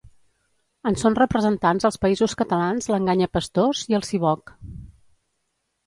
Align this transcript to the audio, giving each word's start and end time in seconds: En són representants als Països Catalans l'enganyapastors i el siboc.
En 0.91 0.95
són 1.01 1.17
representants 1.19 1.85
als 1.91 2.01
Països 2.07 2.35
Catalans 2.41 2.89
l'enganyapastors 2.95 3.87
i 3.93 4.01
el 4.03 4.11
siboc. 4.13 4.57